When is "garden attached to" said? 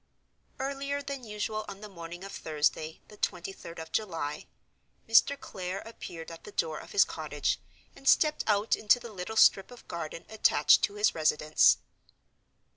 9.87-10.95